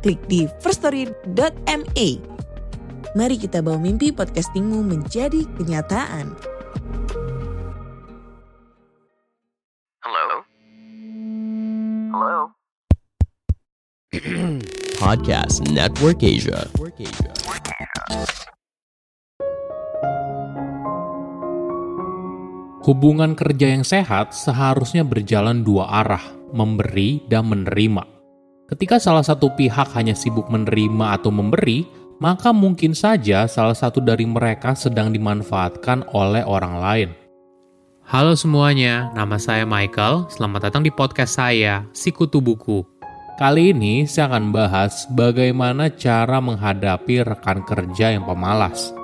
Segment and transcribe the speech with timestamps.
[0.00, 2.08] klik di firststory.me.
[3.10, 6.32] Mari kita bawa mimpi podcastingmu menjadi kenyataan.
[10.00, 10.28] Hello?
[12.10, 12.38] Hello?
[15.02, 16.70] Podcast Network Asia.
[22.80, 28.19] Hubungan kerja yang sehat seharusnya berjalan dua arah, memberi dan menerima.
[28.70, 31.90] Ketika salah satu pihak hanya sibuk menerima atau memberi,
[32.22, 37.10] maka mungkin saja salah satu dari mereka sedang dimanfaatkan oleh orang lain.
[38.06, 40.30] Halo semuanya, nama saya Michael.
[40.30, 42.86] Selamat datang di podcast saya, Sikutu Buku.
[43.42, 48.94] Kali ini saya akan bahas bagaimana cara menghadapi rekan kerja yang pemalas.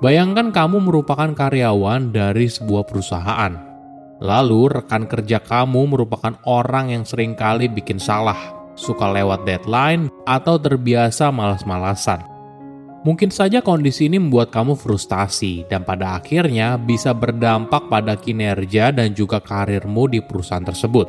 [0.00, 3.52] Bayangkan kamu merupakan karyawan dari sebuah perusahaan.
[4.24, 10.54] Lalu rekan kerja kamu merupakan orang yang sering kali bikin salah, suka lewat deadline, atau
[10.54, 12.22] terbiasa malas-malasan.
[13.02, 19.14] Mungkin saja kondisi ini membuat kamu frustasi dan pada akhirnya bisa berdampak pada kinerja dan
[19.14, 21.06] juga karirmu di perusahaan tersebut.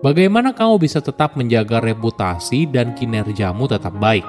[0.00, 4.24] Bagaimana kamu bisa tetap menjaga reputasi dan kinerjamu tetap baik?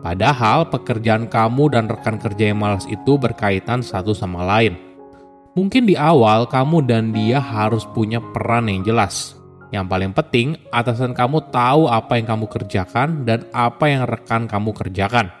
[0.00, 4.78] Padahal pekerjaan kamu dan rekan kerja yang malas itu berkaitan satu sama lain.
[5.52, 9.41] Mungkin di awal kamu dan dia harus punya peran yang jelas.
[9.72, 14.76] Yang paling penting, atasan kamu tahu apa yang kamu kerjakan dan apa yang rekan kamu
[14.76, 15.32] kerjakan.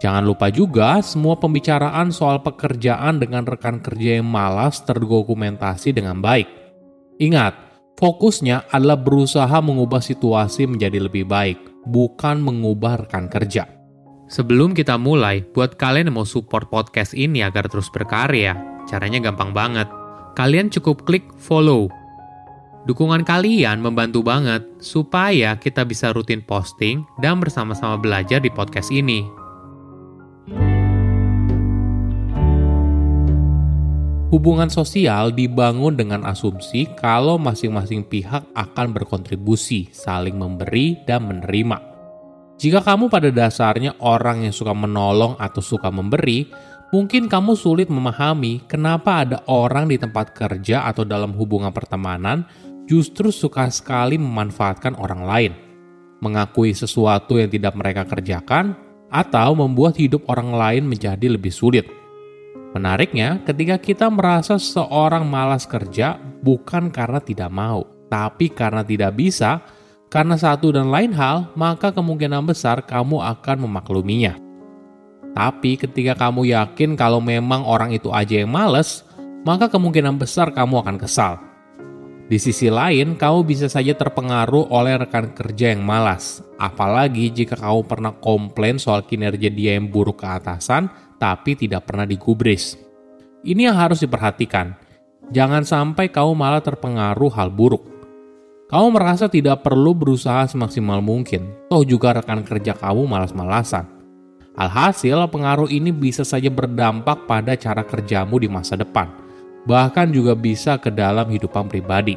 [0.00, 6.48] Jangan lupa juga semua pembicaraan soal pekerjaan dengan rekan kerja yang malas terdokumentasi dengan baik.
[7.20, 7.52] Ingat,
[8.00, 13.68] fokusnya adalah berusaha mengubah situasi menjadi lebih baik, bukan mengubah rekan kerja.
[14.30, 18.56] Sebelum kita mulai, buat kalian yang mau support podcast ini agar terus berkarya,
[18.88, 19.90] caranya gampang banget.
[20.38, 21.92] Kalian cukup klik follow.
[22.88, 29.20] Dukungan kalian membantu banget supaya kita bisa rutin posting dan bersama-sama belajar di podcast ini.
[34.32, 41.82] Hubungan sosial dibangun dengan asumsi kalau masing-masing pihak akan berkontribusi, saling memberi dan menerima.
[42.56, 46.46] Jika kamu pada dasarnya orang yang suka menolong atau suka memberi,
[46.94, 52.46] mungkin kamu sulit memahami kenapa ada orang di tempat kerja atau dalam hubungan pertemanan
[52.90, 55.52] justru suka sekali memanfaatkan orang lain,
[56.18, 58.74] mengakui sesuatu yang tidak mereka kerjakan,
[59.06, 61.86] atau membuat hidup orang lain menjadi lebih sulit.
[62.74, 69.62] Menariknya, ketika kita merasa seorang malas kerja bukan karena tidak mau, tapi karena tidak bisa,
[70.10, 74.34] karena satu dan lain hal, maka kemungkinan besar kamu akan memakluminya.
[75.30, 79.06] Tapi ketika kamu yakin kalau memang orang itu aja yang males,
[79.46, 81.49] maka kemungkinan besar kamu akan kesal.
[82.30, 87.82] Di sisi lain, kamu bisa saja terpengaruh oleh rekan kerja yang malas, apalagi jika kamu
[87.90, 90.86] pernah komplain soal kinerja dia yang buruk ke atasan
[91.18, 92.78] tapi tidak pernah digubris.
[93.42, 94.78] Ini yang harus diperhatikan.
[95.34, 97.82] Jangan sampai kau malah terpengaruh hal buruk.
[98.70, 103.90] Kau merasa tidak perlu berusaha semaksimal mungkin, toh juga rekan kerja kamu malas-malasan.
[104.54, 109.10] Alhasil, pengaruh ini bisa saja berdampak pada cara kerjamu di masa depan,
[109.68, 112.16] bahkan juga bisa ke dalam hidupan pribadi.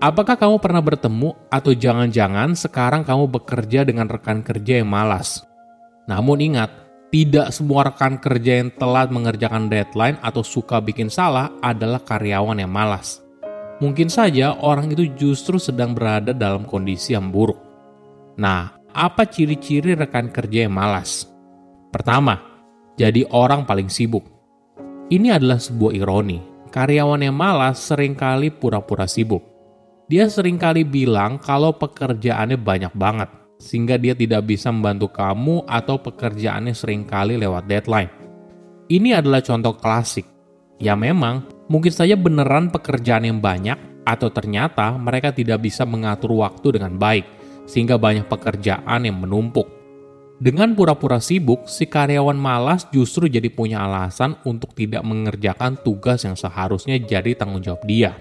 [0.00, 5.44] Apakah kamu pernah bertemu atau jangan-jangan sekarang kamu bekerja dengan rekan kerja yang malas?
[6.08, 6.72] Namun ingat,
[7.12, 12.72] tidak semua rekan kerja yang telat mengerjakan deadline atau suka bikin salah adalah karyawan yang
[12.72, 13.20] malas.
[13.84, 17.60] Mungkin saja orang itu justru sedang berada dalam kondisi yang buruk.
[18.40, 21.28] Nah, apa ciri-ciri rekan kerja yang malas?
[21.92, 22.40] Pertama,
[22.96, 24.24] jadi orang paling sibuk.
[25.10, 26.49] Ini adalah sebuah ironi.
[26.70, 29.42] Karyawan yang malas sering kali pura-pura sibuk.
[30.06, 33.30] Dia sering kali bilang kalau pekerjaannya banyak banget
[33.60, 38.10] sehingga dia tidak bisa membantu kamu atau pekerjaannya sering kali lewat deadline.
[38.90, 40.26] Ini adalah contoh klasik.
[40.80, 46.80] Ya memang, mungkin saja beneran pekerjaan yang banyak atau ternyata mereka tidak bisa mengatur waktu
[46.80, 47.26] dengan baik,
[47.68, 49.79] sehingga banyak pekerjaan yang menumpuk.
[50.40, 56.32] Dengan pura-pura sibuk, si karyawan malas justru jadi punya alasan untuk tidak mengerjakan tugas yang
[56.32, 58.16] seharusnya jadi tanggung jawab dia.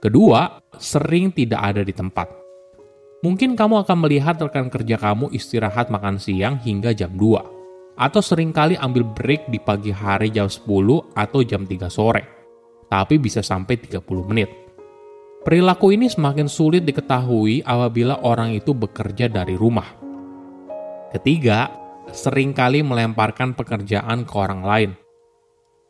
[0.00, 2.42] Kedua, sering tidak ada di tempat
[3.22, 7.94] Mungkin kamu akan melihat rekan kerja kamu istirahat makan siang hingga jam 2.
[7.94, 10.66] Atau sering kali ambil break di pagi hari jam 10
[11.14, 12.22] atau jam 3 sore.
[12.90, 14.50] Tapi bisa sampai 30 menit.
[15.46, 20.01] Perilaku ini semakin sulit diketahui apabila orang itu bekerja dari rumah.
[21.12, 21.68] Ketiga,
[22.10, 24.90] sering kali melemparkan pekerjaan ke orang lain.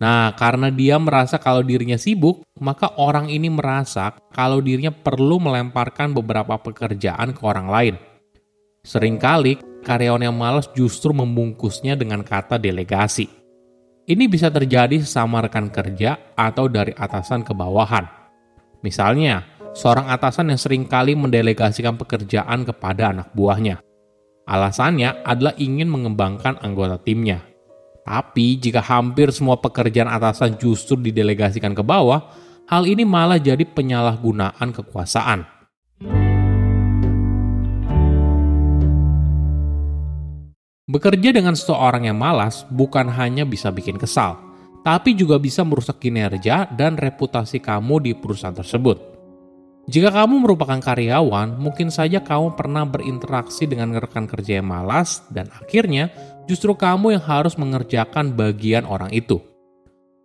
[0.02, 6.10] Nah, karena dia merasa kalau dirinya sibuk, maka orang ini merasa kalau dirinya perlu melemparkan
[6.10, 7.94] beberapa pekerjaan ke orang lain.
[8.82, 13.30] Seringkali, karyawan yang malas justru membungkusnya dengan kata delegasi.
[14.02, 18.02] Ini bisa terjadi sesama rekan kerja atau dari atasan ke bawahan.
[18.82, 23.78] Misalnya, seorang atasan yang sering kali mendelegasikan pekerjaan kepada anak buahnya.
[24.42, 27.46] Alasannya adalah ingin mengembangkan anggota timnya.
[28.02, 32.26] Tapi jika hampir semua pekerjaan atasan justru didelegasikan ke bawah,
[32.66, 35.46] hal ini malah jadi penyalahgunaan kekuasaan.
[40.90, 44.42] Bekerja dengan seseorang yang malas bukan hanya bisa bikin kesal,
[44.82, 49.11] tapi juga bisa merusak kinerja dan reputasi kamu di perusahaan tersebut.
[49.90, 55.50] Jika kamu merupakan karyawan, mungkin saja kamu pernah berinteraksi dengan rekan kerja yang malas, dan
[55.50, 56.06] akhirnya
[56.46, 59.42] justru kamu yang harus mengerjakan bagian orang itu.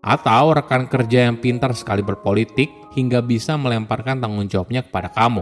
[0.05, 5.41] Atau rekan kerja yang pintar sekali berpolitik hingga bisa melemparkan tanggung jawabnya kepada kamu.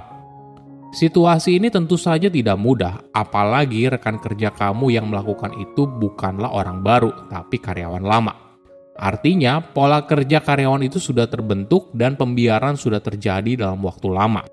[0.96, 6.80] Situasi ini tentu saja tidak mudah, apalagi rekan kerja kamu yang melakukan itu bukanlah orang
[6.80, 8.45] baru, tapi karyawan lama.
[8.96, 14.48] Artinya, pola kerja karyawan itu sudah terbentuk dan pembiaran sudah terjadi dalam waktu lama.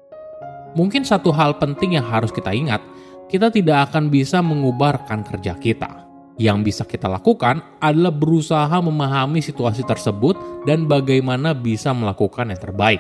[0.75, 2.83] Mungkin satu hal penting yang harus kita ingat,
[3.31, 6.11] kita tidak akan bisa mengubah rekan kerja kita.
[6.43, 10.35] Yang bisa kita lakukan adalah berusaha memahami situasi tersebut
[10.67, 12.99] dan bagaimana bisa melakukan yang terbaik.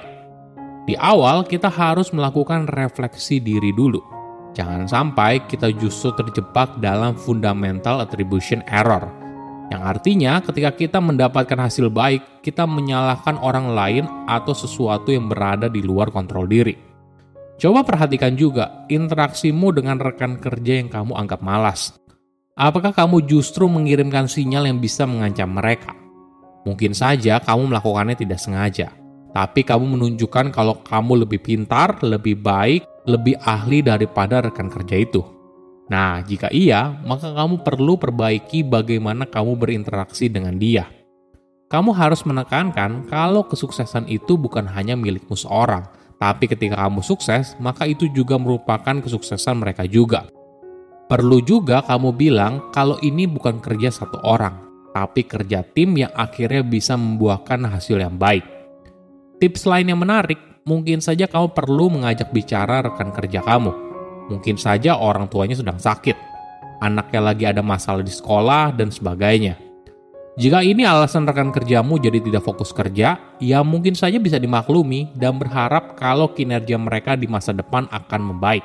[0.87, 3.99] Di awal, kita harus melakukan refleksi diri dulu.
[4.55, 9.11] Jangan sampai kita justru terjebak dalam fundamental attribution error–
[9.73, 15.73] yang artinya ketika kita mendapatkan hasil baik, kita menyalahkan orang lain atau sesuatu yang berada
[15.73, 16.77] di luar kontrol diri.
[17.57, 21.97] Coba perhatikan juga interaksimu dengan rekan kerja yang kamu anggap malas.
[22.53, 25.97] Apakah kamu justru mengirimkan sinyal yang bisa mengancam mereka?
[26.69, 28.93] Mungkin saja kamu melakukannya tidak sengaja,
[29.33, 35.42] tapi kamu menunjukkan kalau kamu lebih pintar, lebih baik, lebih ahli daripada rekan kerja itu.
[35.93, 40.89] Nah, jika iya, maka kamu perlu perbaiki bagaimana kamu berinteraksi dengan dia.
[41.69, 45.85] Kamu harus menekankan kalau kesuksesan itu bukan hanya milikmu seorang,
[46.17, 50.33] tapi ketika kamu sukses, maka itu juga merupakan kesuksesan mereka juga.
[51.13, 54.65] Perlu juga kamu bilang kalau ini bukan kerja satu orang,
[54.97, 58.49] tapi kerja tim yang akhirnya bisa membuahkan hasil yang baik.
[59.45, 63.92] Tips lain yang menarik, mungkin saja kamu perlu mengajak bicara rekan kerja kamu
[64.31, 66.15] Mungkin saja orang tuanya sedang sakit,
[66.83, 69.59] anaknya lagi ada masalah di sekolah, dan sebagainya.
[70.33, 75.37] Jika ini alasan rekan kerjamu jadi tidak fokus kerja, ya mungkin saja bisa dimaklumi dan
[75.37, 78.65] berharap kalau kinerja mereka di masa depan akan membaik.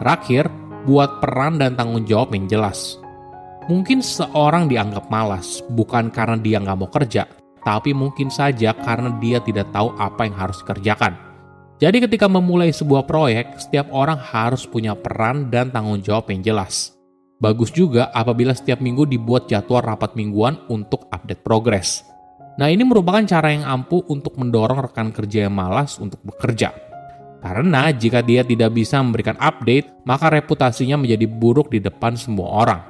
[0.00, 0.48] Terakhir,
[0.88, 2.96] buat peran dan tanggung jawab yang jelas.
[3.68, 7.28] Mungkin seorang dianggap malas bukan karena dia nggak mau kerja,
[7.60, 11.33] tapi mungkin saja karena dia tidak tahu apa yang harus dikerjakan.
[11.82, 16.94] Jadi ketika memulai sebuah proyek, setiap orang harus punya peran dan tanggung jawab yang jelas.
[17.42, 22.06] Bagus juga apabila setiap minggu dibuat jadwal rapat mingguan untuk update progres.
[22.54, 26.70] Nah ini merupakan cara yang ampuh untuk mendorong rekan kerja yang malas untuk bekerja.
[27.42, 32.80] Karena jika dia tidak bisa memberikan update, maka reputasinya menjadi buruk di depan semua orang.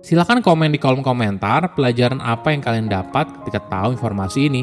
[0.00, 4.62] Silahkan komen di kolom komentar pelajaran apa yang kalian dapat ketika tahu informasi ini.